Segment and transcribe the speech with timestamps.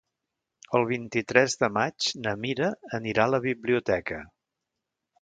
[0.79, 4.23] El vint-i-tres de maig na Mira anirà a la biblioteca.